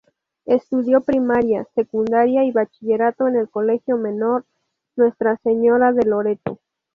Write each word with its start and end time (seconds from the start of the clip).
Estudió 0.47 1.01
Primaria, 1.01 1.67
Secundaria 1.75 2.43
y 2.43 2.49
Bachillerato 2.51 3.27
en 3.27 3.35
el 3.35 3.47
Colegio 3.47 3.97
menor 3.97 4.45
Nuestra 4.95 5.37
Señora 5.43 5.91
de 5.93 6.05
Loreto. 6.05 6.59